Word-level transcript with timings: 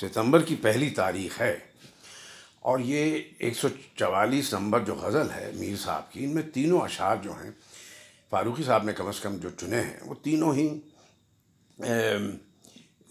ستمبر 0.00 0.42
کی 0.42 0.56
پہلی 0.56 0.90
تاریخ 0.90 1.40
ہے۔ 1.40 1.58
اور 2.60 2.78
یہ 2.78 3.20
ایک 3.38 3.56
سو 3.56 3.68
چوالیس 3.96 4.52
نمبر 4.54 4.80
جو 4.84 4.94
غزل 4.94 5.30
ہے 5.30 5.50
میر 5.54 5.76
صاحب 5.76 6.10
کی، 6.12 6.24
ان 6.24 6.34
میں 6.34 6.42
تینوں 6.54 6.80
اشعار 6.80 7.16
جو 7.16 7.32
ہیں، 7.32 7.50
فاروقی 8.30 8.62
صاحب 8.62 8.84
نے 8.84 8.92
کم 8.92 9.06
از 9.06 9.20
کم 9.20 9.36
جو 9.36 9.50
چنے 9.50 9.80
ہیں، 9.80 9.98
وہ 10.02 10.14
تینوں 10.22 10.54
ہی 10.54 10.68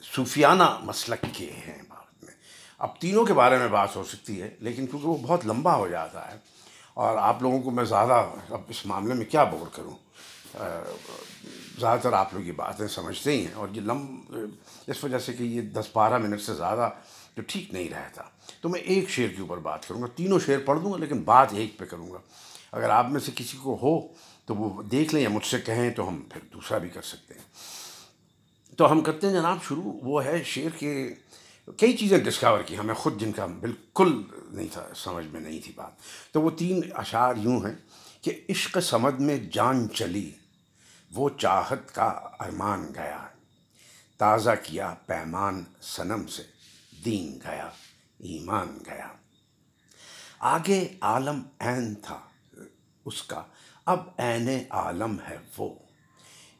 صوفیانہ 0.03 0.63
مسلک 0.81 1.25
کے 1.33 1.51
ہیں 1.57 1.81
بات 1.89 2.23
میں۔ 2.23 2.33
اب 2.79 2.99
تینوں 2.99 3.25
کے 3.25 3.33
بارے 3.33 3.57
میں 3.57 3.67
بات 3.67 3.95
ہو 3.95 4.03
سکتی 4.03 4.41
ہے، 4.41 4.49
لیکن 4.59 4.85
کیونکہ 4.87 5.07
وہ 5.07 5.17
بہت 5.17 5.45
لمبا 5.45 5.75
ہو 5.75 5.87
جاتا 5.87 6.31
ہے، 6.31 6.37
اور 6.93 7.17
آپ 7.17 7.41
لوگوں 7.41 7.61
کو 7.61 7.71
میں 7.71 7.83
زیادہ 7.85 8.25
اب 8.49 8.61
اس 8.67 8.85
معاملے 8.85 9.13
میں 9.13 9.25
کیا 9.25 9.43
بور 9.43 9.67
کروں؟ 9.73 9.95
زیادہ 11.79 11.99
تر 11.99 12.13
آپ 12.13 12.33
لوگ 12.33 12.41
یہ 12.41 12.51
باتیں 12.51 12.87
سمجھتے 12.87 13.31
ہی 13.31 13.45
ہیں 13.45 13.53
اور 13.53 13.67
یہ 13.71 13.81
لم، 13.81 14.21
اس 14.87 15.03
وجہ 15.03 15.19
سے 15.19 15.33
کہ 15.33 15.43
یہ 15.43 15.61
دس 15.61 15.85
بارہ 15.93 16.17
منٹ 16.17 16.41
سے 16.41 16.53
زیادہ 16.53 16.89
جو 17.37 17.43
ٹھیک 17.47 17.73
نہیں 17.73 17.89
رہتا۔ 17.89 18.23
تو 18.61 18.69
میں 18.69 18.79
ایک 18.79 19.09
شعر 19.09 19.27
کے 19.27 19.41
اوپر 19.41 19.57
بات 19.57 19.87
کروں 19.87 20.01
گا، 20.01 20.07
تینوں 20.15 20.39
شعر 20.39 20.59
پڑھ 20.65 20.79
دوں 20.79 20.93
گا 20.93 20.97
لیکن 20.97 21.21
بات 21.21 21.47
ایک 21.51 21.79
پہ 21.79 21.85
کروں 21.85 22.11
گا۔ 22.11 22.17
اگر 22.71 22.89
آپ 22.89 23.09
میں 23.09 23.19
سے 23.19 23.31
کسی 23.35 23.57
کو 23.57 23.77
ہو 23.81 24.13
تو 24.45 24.55
وہ 24.55 24.83
دیکھ 24.83 25.15
لیں 25.15 25.23
یا 25.23 25.29
مجھ 25.29 25.45
سے 25.45 25.59
کہیں 25.59 25.89
تو 25.89 26.07
ہم 26.07 26.21
پھر 26.29 26.41
دوسرا 26.53 26.77
بھی 26.77 26.89
کر 26.89 27.01
سکتے 27.01 27.33
ہیں۔ 27.33 27.43
تو 28.77 28.91
ہم 28.91 29.01
کرتے 29.01 29.27
ہیں 29.27 29.33
جناب، 29.33 29.57
شروع 29.67 29.99
وہ 30.03 30.25
ہے 30.25 30.43
شعر 30.45 30.77
کے 30.77 31.13
کئی 31.77 31.97
چیزیں 31.97 32.17
ڈسکور 32.17 32.59
کی، 32.61 32.77
ہمیں 32.77 32.93
خود 32.93 33.21
جن 33.21 33.31
کا 33.31 33.45
بالکل 33.45 34.21
نہیں 34.51 34.67
تھا، 34.71 34.87
سمجھ 34.95 35.25
میں 35.25 35.41
نہیں 35.41 35.59
تھی 35.63 35.73
بات۔ 35.75 35.91
تو 36.33 36.41
وہ 36.41 36.49
تین 36.49 36.81
اشعار 36.95 37.35
یوں 37.35 37.59
ہیں۔ 37.59 37.75
کہ 38.21 38.45
عشق 38.49 38.79
سمد 38.79 39.19
میں 39.19 39.37
جان 39.37 39.87
چلی، 39.89 40.31
وہ 41.11 41.29
چاہت 41.37 41.95
کا 41.95 42.05
ارمان 42.39 42.91
گیا۔ 42.95 43.27
تازہ 44.17 44.49
کیا 44.63 44.95
پیمان 45.05 45.63
صنم 45.81 46.27
سے 46.27 46.43
دین 47.05 47.39
گیا، 47.43 47.69
ایمان 48.19 48.79
گیا۔ 48.85 49.13
آگے 50.39 50.87
عالم 51.01 51.41
عین 51.59 51.95
تھا 51.95 52.19
اس 53.05 53.23
کا، 53.23 53.43
اب 53.85 54.09
عین 54.17 54.49
عالم 54.69 55.17
ہے 55.29 55.37
وہ۔ 55.57 55.75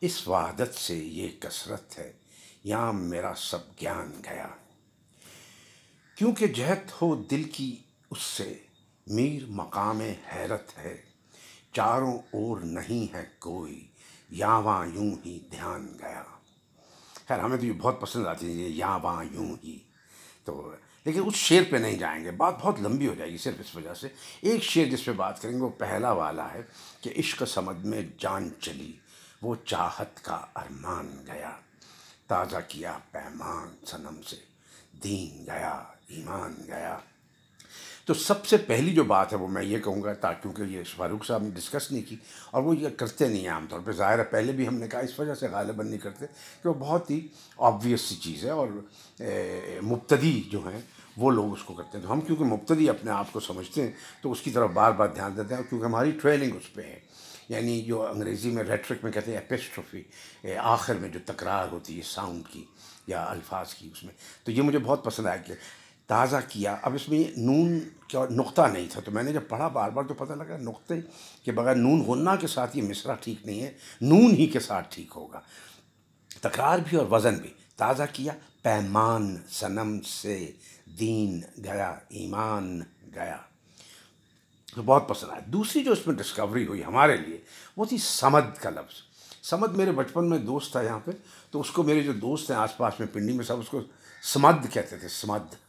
اس 0.01 0.27
وحدت 0.27 0.75
سے 0.75 0.95
یہ 0.95 1.27
کثرت 1.39 1.99
ہے، 1.99 2.13
یہاں 2.63 2.93
میرا 2.93 3.33
سب 3.37 3.71
گیان 3.81 4.21
گیا۔ 4.25 4.47
کیونکہ 6.15 6.47
جہت 6.47 7.01
ہو 7.01 7.23
دل 7.23 7.43
کی، 7.43 7.77
اس 8.11 8.21
سے 8.21 8.57
میر 9.07 9.45
مقام 9.45 10.01
حیرت 10.35 10.77
ہے۔ 10.77 11.08
چاروں 11.73 12.17
اور 12.17 12.59
نہیں 12.59 13.13
ہے 13.13 13.25
کوئی۔ 13.39 13.87
یاواں 14.29 14.87
یوں 14.87 15.15
ہی 15.25 15.39
دھیان 15.51 15.97
گیا۔ 15.99 16.23
خیر، 17.27 17.39
ہمیں 17.39 17.57
تو 17.57 17.65
یہ 17.65 17.71
بہت 17.71 18.01
پسند 18.01 18.27
آتی 18.27 18.63
ہے 18.63 18.69
یاواں 18.69 19.23
یوں 19.23 19.55
ہی۔ 19.63 19.79
تو 20.43 20.71
لیکن 21.05 21.21
اس 21.25 21.35
شعر 21.35 21.71
پہ 21.71 21.77
نہیں 21.77 21.95
جائیں 21.95 22.25
گے۔ 22.25 22.31
بات 22.31 22.55
بہت 22.61 22.79
لمبی 22.79 23.07
ہو 23.07 23.13
جائے 23.13 23.31
گی 23.31 23.37
صرف 23.37 23.55
اس 23.59 23.75
وجہ 23.75 23.93
سے۔ 23.93 24.07
ایک 24.41 24.63
شعر 24.63 24.85
جس 24.85 25.05
پہ 25.05 25.11
بات 25.11 25.41
کریں 25.41 25.53
گے، 25.53 25.59
وہ 25.59 25.69
پہلا 25.69 26.11
والا 26.11 26.53
ہے 26.53 26.61
کہ 27.01 27.13
عشق 27.17 27.43
سمجھ 27.47 27.85
میں 27.85 28.01
جان 28.17 28.49
چلی، 28.59 28.93
وہ 29.41 29.55
چاہت 29.65 30.25
کا 30.25 30.45
ارمان 30.55 31.23
گیا۔ 31.27 31.51
تازہ 32.27 32.57
کیا 32.67 32.97
پیمان 33.11 33.85
صنم 33.85 34.21
سے، 34.21 34.35
دین 35.03 35.45
گیا، 35.45 35.83
ایمان 36.07 36.55
گیا۔ 36.67 36.99
تو 38.05 38.13
سب 38.13 38.45
سے 38.45 38.57
پہلی 38.57 38.93
جو 38.93 39.03
بات 39.03 39.33
ہے 39.33 39.37
وہ 39.37 39.47
میں 39.47 39.63
یہ 39.63 39.77
کہوں 39.77 40.03
گا 40.03 40.13
تا 40.13 40.33
کیونکہ 40.33 40.61
یہ 40.61 40.83
فاروق 40.95 41.25
صاحب 41.25 41.43
نے 41.43 41.49
ڈسکس 41.49 41.91
نہیں 41.91 42.03
کی 42.09 42.15
اور 42.51 42.63
وہ 42.63 42.75
یہ 42.75 42.89
کرتے 42.97 43.27
نہیں 43.27 43.41
ہیں 43.41 43.49
عام 43.49 43.65
طور 43.69 43.79
پہ۔ 43.85 43.91
ظاہر 43.91 44.19
ہے 44.19 44.23
پہلے 44.23 44.51
بھی 44.51 44.67
ہم 44.67 44.75
نے 44.75 44.87
کہا 44.87 44.99
اس 44.99 45.19
وجہ 45.19 45.35
سے 45.35 45.47
غالباً 45.47 45.87
نہیں 45.87 45.99
کرتے 45.99 46.25
کہ 46.63 46.69
وہ 46.69 46.73
بہت 46.73 47.11
ہی 47.11 47.27
آبویس 47.57 48.01
سی 48.01 48.15
چیز 48.15 48.45
ہے 48.45 48.49
اور 48.49 48.67
مبتدی 49.83 50.41
جو 50.51 50.67
ہیں 50.69 50.81
وہ 51.17 51.31
لوگ 51.31 51.53
اس 51.53 51.63
کو 51.63 51.73
کرتے 51.73 51.97
ہیں۔ 51.97 52.05
تو 52.05 52.11
ہم 52.11 52.21
کیونکہ 52.21 52.43
مبتدی 52.43 52.89
اپنے 52.89 53.11
آپ 53.11 53.33
کو 53.33 53.39
سمجھتے 53.39 53.81
ہیں 53.81 53.91
تو 54.21 54.31
اس 54.31 54.41
کی 54.41 54.51
طرف 54.51 54.69
بار 54.69 54.91
بار 54.91 55.07
دھیان 55.07 55.37
دیتے 55.37 55.55
ہیں 55.55 55.63
کیونکہ 55.69 55.85
ہماری 55.85 56.11
ٹریننگ 56.11 56.55
اس 56.55 56.73
پہ 56.73 56.81
ہے۔ 56.81 56.99
یعنی 57.49 57.81
جو 57.81 58.07
انگریزی 58.07 58.51
میں 58.51 58.63
ریٹرک 58.63 58.97
میں 59.03 59.11
کہتے 59.11 59.31
ہیں 59.31 59.37
اپیسٹروفی 59.37 60.53
آخر 60.57 60.93
میں 60.93 61.09
جو 61.09 61.19
تکرار 61.25 61.67
ہوتی 61.71 61.97
ہے 61.97 62.01
ساؤنڈ 62.01 62.43
کی 62.51 62.63
یا 63.07 63.23
الفاظ 63.23 63.73
کی 63.73 63.89
اس 63.93 64.03
میں۔ 64.03 64.13
تو 64.43 64.51
یہ 64.51 64.61
مجھے 64.61 64.79
بہت 64.79 65.03
پسند 65.03 65.25
آیا 65.25 65.37
کہ 65.37 65.53
تازہ 66.09 66.37
کیا۔ 66.49 66.75
اب 66.81 66.95
اس 66.95 67.09
میں 67.09 67.39
نون 67.39 67.79
کیا 68.07 68.25
نقطہ 68.29 68.61
نہیں 68.73 68.87
تھا۔ 68.91 69.01
تو 69.01 69.11
میں 69.11 69.23
نے 69.23 69.33
جب 69.33 69.41
پڑھا 69.49 69.67
بار 69.67 69.89
بار 69.89 70.03
تو 70.03 70.13
پتہ 70.13 70.33
لگا 70.33 70.57
نقطے 70.57 70.95
کہ 71.43 71.51
بغیر 71.51 71.75
نون 71.75 72.01
غنہ 72.01 72.29
کے 72.39 72.47
ساتھ 72.47 72.77
یہ 72.77 72.81
مصرع 72.81 73.13
ٹھیک 73.13 73.45
نہیں 73.45 73.61
ہے، 73.61 73.77
نون 74.01 74.31
ہی 74.31 74.47
کے 74.47 74.59
ساتھ 74.59 74.95
ٹھیک 74.95 75.11
ہوگا۔ 75.15 75.39
تکرار 76.41 76.79
بھی 76.79 76.97
اور 76.97 77.05
وزن 77.11 77.35
بھی۔ 77.35 77.53
تازہ 77.75 78.03
کیا۔ 78.13 78.33
پیمان 78.61 79.37
صنم 79.49 80.01
سے 80.01 80.51
دین 80.99 81.41
گیا، 81.63 81.95
ایمان 82.09 82.81
گیا۔ 83.15 83.37
تو 84.75 84.81
بہت 84.81 85.09
پسند 85.09 85.29
آیا۔ 85.29 85.41
دوسری 85.45 85.83
جو 85.83 85.91
اس 85.91 86.07
میں 86.07 86.15
ڈسکوری 86.15 86.67
ہوئی 86.67 86.83
ہمارے 86.83 87.17
لیے، 87.17 87.37
وہ 87.77 87.85
تھی 87.85 87.97
سمد 87.97 88.57
کا 88.61 88.69
لفظ۔ 88.69 88.95
سمد 89.43 89.71
میرے 89.75 89.91
بچپن 89.91 90.29
میں 90.29 90.37
دوست 90.37 90.71
تھا 90.71 90.81
یہاں 90.81 90.99
پہ، 91.05 91.11
تو 91.51 91.59
اس 91.59 91.71
کو 91.71 91.83
میرے 91.83 92.01
جو 92.01 92.13
دوست 92.13 92.51
ہیں 92.51 92.57
آس 92.57 92.77
پاس 92.77 92.93
میں 92.99 93.07
پنڈی 93.13 93.33
میں 93.33 93.45
سب 93.45 93.59
اس 93.59 93.69
کو 93.69 93.81
سمد 94.23 94.73
کہتے 94.73 94.97
تھے، 94.97 95.07
سمد۔ 95.07 95.68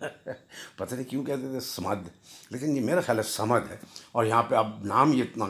پتہ 0.76 0.94
نہیں 0.94 1.04
کیوں 1.04 1.24
کہتے 1.24 1.40
تھے 1.40 1.60
سمد۔ 1.60 2.08
لیکن 2.50 2.76
یہ 2.76 2.80
میرا 2.80 3.00
خیال 3.00 3.18
ہے 3.18 3.22
سمد 3.22 3.70
ہے۔ 3.70 3.76
اور 4.12 4.24
یہاں 4.24 4.42
پہ 4.42 4.54
اب 4.54 4.84
نام 4.84 5.12
یہ 5.12 5.22
اتنا 5.22 5.44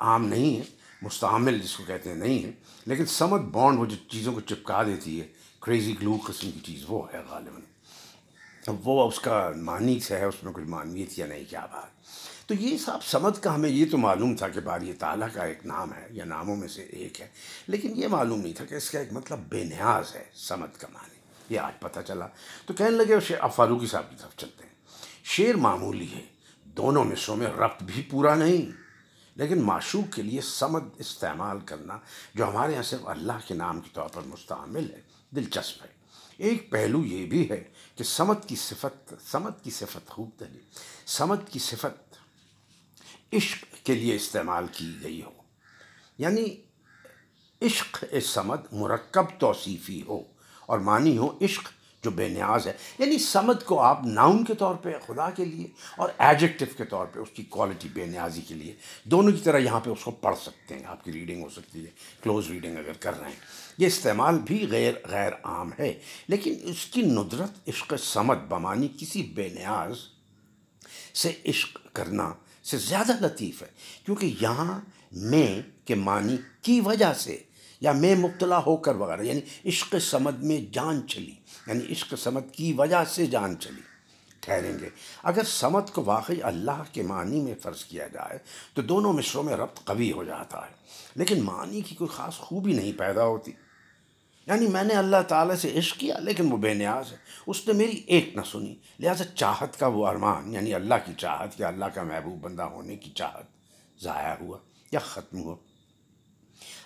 عام 0.00 0.26
نہیں 0.26 0.56
ہے۔ 0.56 0.62
مستعمل 1.02 1.58
جس 1.58 1.76
کو 1.76 1.84
کہتے 1.86 2.08
ہیں 2.08 2.16
نہیں 2.16 2.44
ہے۔ 2.44 2.50
لیکن 2.86 3.06
سمد 3.06 3.40
بانڈ 3.40 3.78
وہ 3.78 3.86
جو 3.86 3.96
چیزوں 4.08 4.32
کو 4.32 4.40
چپکا 4.40 4.82
دیتی 4.82 5.20
ہے 5.20 5.26
کریزی 5.60 5.94
گلو 6.00 6.18
قسم 6.26 6.50
کی 6.50 6.60
چیز، 6.60 6.84
وہ 6.88 7.12
ہے 7.12 7.18
غالباً۔ 7.28 7.60
اب 8.66 8.88
وہ 8.88 9.08
اس 9.08 9.20
کا 9.20 9.50
معنی 9.56 10.00
سے 10.00 10.16
ہے، 10.16 10.24
اس 10.24 10.44
میں 10.44 10.52
کوئی 10.52 10.66
معنویت 10.66 11.18
یا 11.18 11.26
نہیں، 11.26 11.44
کیا 11.50 11.66
بات۔ 11.72 12.02
تو 12.46 12.54
یہ 12.54 12.78
صاحب 12.78 13.04
سمد 13.04 13.42
کا 13.42 13.54
ہمیں 13.54 13.70
یہ 13.70 13.86
تو 13.90 13.98
معلوم 13.98 14.36
تھا 14.36 14.48
کہ 14.48 14.60
باری 14.60 14.92
تعالیٰ 14.92 15.28
کا 15.32 15.44
ایک 15.44 15.66
نام 15.66 15.92
ہے 15.92 16.06
یا 16.10 16.24
ناموں 16.24 16.56
میں 16.56 16.68
سے 16.68 16.82
ایک 16.82 17.20
ہے۔ 17.20 17.28
لیکن 17.66 17.92
یہ 17.96 18.08
معلوم 18.08 18.40
نہیں 18.40 18.52
تھا 18.52 18.64
کہ 18.64 18.74
اس 18.74 18.90
کا 18.90 18.98
ایک 18.98 19.12
مطلب 19.12 19.38
بے 19.48 19.64
نیاز 19.64 20.14
ہے، 20.14 20.24
سمد 20.34 20.78
کا 20.78 20.88
معنی۔ 20.92 21.11
یہ 21.48 21.60
آج 21.60 21.80
پتہ 21.80 22.00
چلا۔ 22.06 22.26
تو 22.66 22.74
کہنے 22.74 22.90
لگے 22.90 23.34
اب 23.34 23.54
فاروقی 23.54 23.86
صاحب 23.86 24.10
کی 24.10 24.16
طرف 24.20 24.36
چلتے 24.36 24.64
ہیں۔ 24.64 24.72
شعر 25.24 25.54
معمولی 25.54 26.14
ہے، 26.14 26.24
دونوں 26.64 27.04
مصروں 27.04 27.36
میں 27.36 27.46
ربط 27.46 27.82
بھی 27.82 28.02
پورا 28.10 28.34
نہیں۔ 28.34 28.82
لیکن 29.34 29.62
معشوق 29.62 30.14
کے 30.14 30.22
لیے 30.22 30.40
سمد 30.40 30.80
استعمال 30.98 31.60
کرنا، 31.60 31.98
جو 32.34 32.48
ہمارے 32.48 32.72
یہاں 32.72 32.82
صرف 32.82 33.06
اللہ 33.06 33.32
کے 33.46 33.54
نام 33.54 33.80
کے 33.80 33.90
طور 33.92 34.08
پر 34.08 34.22
مستعمل 34.22 34.90
ہے، 34.90 35.00
دلچسپ 35.30 35.82
ہے۔ 35.82 35.88
ایک 36.36 36.70
پہلو 36.70 37.04
یہ 37.04 37.26
بھی 37.26 37.50
ہے 37.50 37.64
کہ 37.96 38.04
سمت 38.04 38.48
کی 38.48 38.56
صفت 38.56 39.14
سمت 39.26 39.64
کی 39.64 39.70
صفت 39.70 40.08
خوب 40.08 40.30
تلی۔ 40.38 40.58
سمت 41.06 41.48
کی 41.50 41.58
صفت 41.58 42.14
عشق 43.32 43.86
کے 43.86 43.94
لیے 43.94 44.16
استعمال 44.16 44.66
کی 44.72 44.96
گئی 45.02 45.22
ہو۔ 45.22 45.30
یعنی 46.18 46.44
عشق 47.62 48.04
سمد 48.22 48.72
مرکب 48.72 49.24
توصیفی 49.38 50.02
ہو۔ 50.02 50.31
اور 50.72 50.80
معنی 50.80 51.18
ہو 51.18 51.38
عشق 51.42 51.68
جو 52.04 52.10
بے 52.10 52.28
نیاز 52.28 52.66
ہے۔ 52.66 52.72
یعنی 52.98 53.18
سمد 53.18 53.64
کو 53.64 53.80
آپ 53.80 54.06
ناؤن 54.06 54.44
کے 54.44 54.54
طور 54.54 54.74
پہ، 54.74 54.92
خدا 55.06 55.30
کے 55.30 55.44
لیے، 55.44 55.66
اور 55.96 56.08
ایجیکٹو 56.18 56.64
کے 56.76 56.84
طور 56.84 57.06
پہ 57.06 57.18
اس 57.18 57.28
کی 57.34 57.42
کوالٹی 57.42 57.88
بے 57.88 58.06
نیازی 58.06 58.40
کے 58.40 58.54
لیے۔ 58.54 58.74
دونوں 59.04 59.32
کی 59.32 59.38
طرح 59.38 59.58
یہاں 59.58 59.80
پہ 59.80 59.90
اس 59.90 60.04
کو 60.04 60.10
پڑھ 60.10 60.38
سکتے 60.38 60.74
ہیں۔ 60.74 60.82
آپ 60.86 61.04
کی 61.04 61.12
ریڈنگ 61.12 61.42
ہو 61.42 61.48
سکتی 61.48 61.80
ہے۔ 61.80 61.90
کلوز 62.22 62.50
ریڈنگ 62.50 62.76
اگر 62.76 62.92
کر 62.92 63.20
رہے 63.20 63.28
ہیں۔ 63.28 63.36
یہ 63.78 63.86
استعمال 63.86 64.38
بھی 64.38 64.66
غیر 64.70 64.92
غیر 65.04 65.32
عام 65.42 65.70
ہے۔ 65.78 66.00
لیکن 66.28 66.54
اس 66.62 66.86
کی 66.86 67.02
ندرت، 67.02 67.68
عشق 67.68 67.94
سمد، 67.98 68.36
بمانی 68.48 68.88
کسی 68.98 69.22
بے 69.22 69.48
نیاز 69.48 69.96
سے 71.14 71.32
عشق 71.44 71.78
کرنا 71.92 72.32
سے 72.64 72.78
زیادہ 72.78 73.12
لطیف 73.20 73.62
ہے۔ 73.62 73.68
کیونکہ 74.04 74.34
یہاں 74.40 74.80
میں 75.12 75.62
کے 75.84 75.94
معنی 75.94 76.36
کی 76.62 76.80
وجہ 76.80 77.12
سے 77.12 77.42
یا 77.82 77.92
میں 77.92 78.14
مبتلا 78.14 78.58
ہو 78.66 78.76
کر 78.76 78.94
وغیرہ 78.94 79.22
یعنی 79.22 79.68
عشق 79.68 79.94
سمد 80.00 80.42
میں 80.42 80.74
جان 80.74 81.06
چلی 81.08 81.34
یعنی 81.66 81.92
عشق 81.92 82.14
سمد 82.18 82.52
کی 82.52 82.72
وجہ 82.72 83.04
سے 83.04 83.26
جان 83.26 83.56
چلی، 83.60 83.80
ٹھہریں 84.40 84.78
گے۔ 84.78 84.88
اگر 85.22 85.42
سمد 85.44 85.90
کو 85.92 86.02
واقعی 86.04 86.42
اللہ 86.42 86.82
کے 86.92 87.02
معنی 87.02 87.40
میں 87.40 87.54
فرض 87.62 87.84
کیا 87.84 88.06
جائے، 88.06 88.38
تو 88.74 88.82
دونوں 88.82 89.12
مصروں 89.12 89.42
میں 89.42 89.54
ربط 89.54 89.84
قوی 89.84 90.12
ہو 90.12 90.24
جاتا 90.24 90.58
ہے۔ 90.58 90.72
لیکن 91.16 91.42
معنی 91.42 91.80
کی 91.80 91.94
کوئی 91.94 92.08
خاص 92.08 92.34
خوبی 92.34 92.72
نہیں 92.72 92.92
پیدا 92.98 93.24
ہوتی۔ 93.24 93.52
یعنی 94.46 94.66
میں 94.66 94.82
نے 94.82 94.94
اللہ 94.94 95.22
تعالیٰ 95.28 95.56
سے 95.56 95.78
عشق 95.78 95.96
کیا، 95.96 96.18
لیکن 96.18 96.52
وہ 96.52 96.56
بے 96.56 96.74
نیاز 96.74 97.12
ہے۔ 97.12 97.16
اس 97.46 97.66
نے 97.66 97.72
میری 97.72 98.02
ایک 98.06 98.36
نہ 98.36 98.40
سنی، 98.52 98.74
لہٰذا 99.00 99.24
چاہت 99.24 99.78
کا 99.78 99.86
وہ 99.86 100.06
ارمان 100.06 100.52
یعنی 100.52 100.74
اللہ 100.74 100.94
کی 101.06 101.12
چاہت، 101.18 101.60
یا 101.60 101.68
اللہ 101.68 101.84
کا 101.84 102.02
محبوب 102.02 102.40
بندہ 102.40 102.62
ہونے 102.62 102.96
کی 102.96 103.10
چاہت 103.10 103.44
ضائع 104.02 104.34
ہوا 104.40 104.58
یا 104.92 104.98
ختم 104.98 105.38
ہوا۔ 105.38 105.56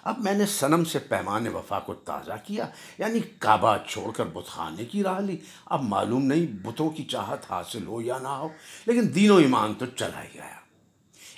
اب 0.06 0.18
میں 0.18 0.34
نے 0.34 0.46
صنم 0.46 0.84
سے 0.84 0.98
پیمان 0.98 1.48
وفا 1.48 1.80
کو 1.80 1.94
تازہ 1.94 2.32
کیا 2.44 2.68
یعنی 2.98 3.20
کعبہ 3.38 3.76
چھوڑ 3.88 4.12
کر 4.12 4.24
بت 4.24 4.46
خانے 4.46 4.84
کی 4.84 5.02
راہ 5.02 5.20
لی۔ 5.20 5.36
اب 5.64 5.82
معلوم 5.82 6.26
نہیں 6.26 6.46
بتوں 6.46 6.90
کی 6.90 7.04
چاہت 7.04 7.50
حاصل 7.50 7.86
ہو 7.86 8.00
یا 8.00 8.18
نہ 8.18 8.28
ہو، 8.28 8.48
لیکن 8.86 9.14
دین 9.14 9.30
و 9.30 9.36
ایمان 9.36 9.74
تو 9.74 9.86
چلا 9.86 10.22
ہی 10.22 10.28
گیا۔ 10.34 10.56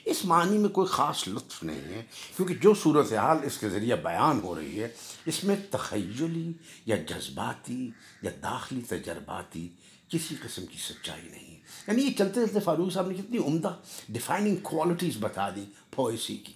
اس 0.05 0.25
معنی 0.25 0.59
میں 0.59 0.69
کوئی 0.69 0.87
خاص 0.87 1.29
لطف 1.29 1.63
نہیں 1.63 1.95
ہے، 1.95 2.05
کیونکہ 2.37 2.55
جو 2.55 2.75
صورتحال 2.75 3.39
اس 3.43 3.59
کے 3.59 3.69
ذریعے 3.69 3.97
بیان 3.97 4.41
ہو 4.43 4.59
رہی 4.59 4.83
ہے، 4.83 4.89
اس 5.27 5.45
میں 5.45 5.57
تخیلی 5.71 6.53
یا 6.87 6.97
جذباتی 6.97 7.91
یا 8.23 8.31
داخلی 8.43 8.81
تجرباتی 8.81 9.69
کسی 10.09 10.35
قسم 10.43 10.67
کی 10.67 10.79
سچائی 10.79 11.29
نہیں۔ 11.31 11.57
یعنی 11.87 12.03
یہ 12.03 12.13
چلتے 12.19 12.47
چلتے 12.47 12.61
فاروق 12.61 12.93
صاحب 12.93 13.09
نے 13.09 13.15
کتنی 13.15 13.39
عمدہ 13.39 13.77
ڈیفائننگ 14.09 14.57
کوالٹیز 14.63 15.17
بتا 15.21 15.51
دی 15.51 15.65
پوئسی 15.97 16.37
کی۔ 16.37 16.53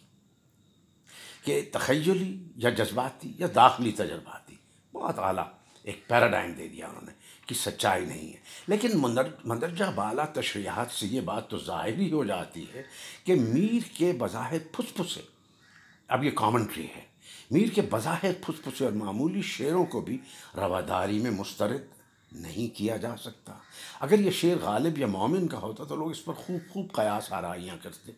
کہ 1.44 1.64
تخیلی 1.72 2.42
یا 2.56 2.70
جذباتی 2.70 3.32
یا 3.38 3.46
داخلی 3.54 3.92
تجرباتی، 3.92 4.56
بہت 4.92 5.18
اعلیٰ 5.18 5.44
ایک 5.82 6.08
پیراڈائم 6.08 6.52
دے 6.52 6.68
دیا 6.68 6.86
انہوں 6.86 7.02
نے 7.02 7.12
کہ 7.46 7.54
سچائی 7.54 8.04
نہیں 8.04 8.32
ہے۔ 8.32 8.38
لیکن 8.66 8.88
مندرجہ 9.44 9.84
بالا 9.94 10.24
تشریحات 10.24 10.90
سے 10.90 11.06
یہ 11.06 11.20
بات 11.20 11.50
تو 11.50 11.58
ظاہر 11.58 11.98
ہی 11.98 12.12
ہو 12.12 12.24
جاتی 12.24 12.64
ہے 12.74 12.82
کہ 13.24 13.34
میر 13.34 13.98
کے 13.98 14.12
بظاہر 14.18 14.58
پھس 14.72 14.94
پھسے 14.94 15.20
اب 16.08 16.24
یہ 16.24 16.30
کامنٹری 16.34 16.86
ہے، 16.96 17.02
میر 17.50 17.68
کے 17.68 17.82
بظاہر 17.90 18.32
پھس 18.46 18.64
پھسے 18.64 18.84
اور 18.84 18.92
معمولی 18.92 19.42
شعروں 19.42 19.84
کو 19.84 20.00
بھی 20.00 20.18
رواداری 20.56 21.18
میں 21.18 21.30
مسترد 21.30 21.82
نہیں 22.32 22.76
کیا 22.76 22.96
جا 22.96 23.16
سکتا۔ 23.16 23.52
اگر 24.00 24.18
یہ 24.20 24.30
شعر 24.30 24.56
غالب 24.62 24.98
یا 24.98 25.06
مومن 25.06 25.48
کا 25.48 25.58
ہوتا 25.58 25.84
تو 25.84 25.96
لوگ 25.96 26.10
اس 26.10 26.24
پر 26.24 26.32
خوب 26.32 26.72
خوب 26.72 26.92
قیاس 26.92 27.32
آرائیاں 27.32 27.76
کرتے۔ 27.82 28.12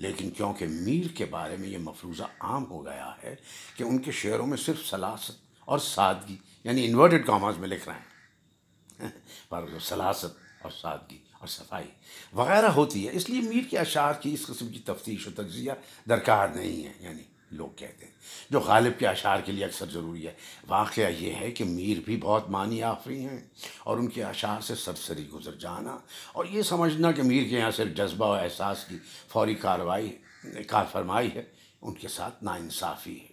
لیکن 0.00 0.30
کیونکہ 0.30 0.66
میر 0.66 1.16
کے 1.16 1.24
بارے 1.24 1.56
میں 1.56 1.68
یہ 1.68 1.78
مفروضہ 1.78 2.22
عام 2.40 2.70
ہو 2.70 2.84
گیا 2.84 3.12
ہے 3.22 3.34
کہ 3.76 3.82
ان 3.82 3.98
کے 3.98 4.12
شعروں 4.12 4.46
میں 4.46 4.56
صرف 4.56 4.86
سلاست 4.86 5.32
اور 5.60 5.78
سادگی 5.78 6.36
یعنی 6.64 6.86
انورٹڈ 6.86 7.26
کاماز 7.26 7.58
میں 7.58 7.68
لکھ 7.68 7.88
رہے 7.88 7.98
ہیں۔ 7.98 9.08
پر 9.48 9.64
سلاست 9.80 10.38
اور 10.62 10.70
سادگی 10.70 11.18
اور 11.32 11.48
صفائی 11.48 11.88
وغیرہ 12.32 12.66
ہوتی 12.66 13.08
ہے، 13.08 13.12
اس 13.12 13.30
لیے 13.30 13.40
میر 13.40 13.70
کے 13.70 13.78
اشعار 13.78 14.14
کی 14.14 14.34
اس 14.34 14.46
قسم 14.46 14.68
کی 14.68 14.78
تفتیش 14.78 15.26
و 15.26 15.30
تجزیہ 15.36 15.72
درکار 16.08 16.48
نہیں 16.48 16.86
ہے 16.86 16.92
یعنی 17.00 17.22
لوگ 17.50 17.68
کہتے 17.76 18.04
ہیں۔ 18.04 18.12
جو 18.50 18.60
غالب 18.60 18.98
کے 18.98 19.06
اشعار 19.06 19.40
کے 19.40 19.52
لیے 19.52 19.64
اکثر 19.64 19.86
ضروری 19.90 20.26
ہے۔ 20.26 20.32
واقعہ 20.68 21.10
یہ 21.10 21.34
ہے 21.40 21.50
کہ 21.50 21.64
میر 21.64 22.00
بھی 22.04 22.16
بہت 22.16 22.50
معنی 22.50 22.82
آفری 22.82 23.24
ہیں 23.24 23.40
اور 23.80 23.98
ان 23.98 24.06
کے 24.06 24.24
اشعار 24.24 24.60
سے 24.60 24.74
سرسری 24.74 25.28
گزر 25.28 25.54
جانا۔ 25.54 25.98
اور 26.32 26.44
یہ 26.50 26.62
سمجھنا 26.62 27.12
کہ 27.12 27.22
میر 27.22 27.48
کے 27.48 27.58
یہاں 27.58 27.70
صرف 27.70 27.96
جذبہ 27.96 28.26
و 28.26 28.32
احساس 28.32 28.84
کی 28.88 28.98
فوری 29.28 29.54
کاروائی 29.54 30.18
کار 30.66 30.84
فرمائی 30.92 31.28
ہے، 31.34 31.42
ان 31.82 31.94
کے 31.94 32.08
ساتھ 32.08 32.44
ناانصافی 32.44 33.20
ہے۔ 33.20 33.30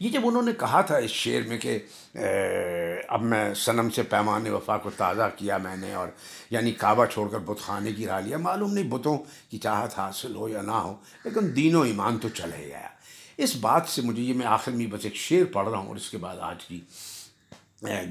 یہ 0.00 0.08
جب 0.08 0.20
انہوں 0.24 0.42
نے 0.42 0.52
کہا 0.58 0.80
تھا 0.80 0.96
اس 0.96 1.10
شعر 1.10 1.48
میں 1.48 1.58
کہ 1.58 1.78
اب 3.08 3.22
میں 3.22 3.54
صنم 3.54 3.90
سے 3.90 4.02
پیمان 4.02 4.48
وفا 4.48 4.78
کو 4.78 4.90
تازہ 4.96 5.30
کیا 5.36 5.56
میں 5.56 5.76
نے 5.76 5.94
اور 5.94 6.08
یعنی 6.50 6.72
کعبہ 6.72 7.04
چھوڑ 7.04 7.28
کر 7.28 7.38
بت 7.38 7.60
خانے 7.60 7.92
کی 7.92 8.06
راہ 8.06 8.20
لیا، 8.20 8.38
معلوم 8.38 8.72
نہیں 8.72 8.84
بتوں 8.84 9.18
کی 9.50 9.58
چاہت 9.58 9.98
حاصل 9.98 10.34
ہو 10.34 10.48
یا 10.48 10.62
نہ 10.62 10.70
ہو، 10.70 10.96
لیکن 11.24 11.56
دین 11.56 11.74
و 11.74 11.82
ایمان 11.82 12.18
تو 12.18 12.28
چل 12.28 12.50
ہی 12.58 12.66
گیا۔ 12.66 12.88
اس 13.42 13.56
بات 13.56 13.88
سے 13.88 14.02
مجھے 14.02 14.22
یہ 14.22 14.34
میں 14.34 14.46
آخر 14.46 14.72
میں 14.72 14.86
بس 14.86 15.04
ایک 15.04 15.14
شعر 15.14 15.52
پڑھ 15.52 15.68
رہا 15.68 15.78
ہوں 15.78 15.88
اور 15.88 15.96
اس 15.96 16.10
کے 16.10 16.18
بعد 16.18 16.36
آج 16.36 16.64
کی 16.64 16.80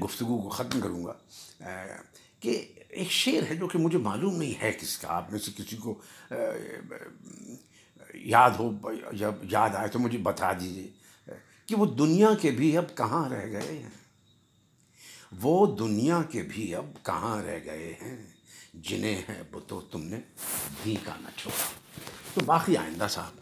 گفتگو 0.04 0.42
کو 0.42 0.48
ختم 0.48 0.80
کروں 0.80 1.04
گا۔ 1.04 1.12
کہ 2.40 2.72
ایک 2.88 3.10
شعر 3.10 3.50
ہے 3.50 3.56
جو 3.56 3.68
کہ 3.68 3.78
مجھے 3.78 3.98
معلوم 3.98 4.36
نہیں 4.36 4.62
ہے 4.62 4.72
کس 4.72 4.98
کا، 4.98 5.08
آپ 5.08 5.30
میں 5.30 5.38
سے 5.38 5.50
کسی 5.56 5.76
کو 5.76 6.00
یاد 8.14 8.50
ہو، 8.50 8.92
جب 9.12 9.32
یاد 9.42 9.70
آئے 9.74 9.88
تو 9.88 9.98
مجھے 9.98 10.18
بتا 10.18 10.52
دیجیے 10.52 10.88
کہ 11.66 11.76
وہ 11.76 11.86
دنیا 11.86 12.28
کے 12.40 12.50
بھی 12.50 12.76
اب 12.76 12.96
کہاں 12.96 13.28
رہ 13.28 13.46
گئے 13.46 13.78
ہیں؟ 13.78 13.88
وہ 15.40 15.76
دنیا 15.76 16.22
کے 16.30 16.42
بھی 16.42 16.74
اب 16.74 16.86
کہاں 17.02 17.42
رہ 17.42 17.58
گئے 17.64 17.94
ہیں؟ 18.02 18.26
جنہیں 18.74 19.22
ہے 19.28 19.42
بتو 19.50 19.80
تم 19.80 20.04
نے 20.04 20.20
بھی 20.82 20.96
کا 21.04 21.12
نہ 21.20 21.28
چھوڑا۔ 21.36 21.64
تو 22.34 22.40
باقی 22.44 22.76
آئندہ 22.76 23.06
صاحب 23.10 23.39